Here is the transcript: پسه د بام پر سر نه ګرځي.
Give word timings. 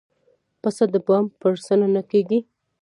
پسه 0.61 0.85
د 0.93 0.95
بام 1.05 1.25
پر 1.39 1.53
سر 1.65 1.79
نه 1.95 2.01
ګرځي. 2.09 2.39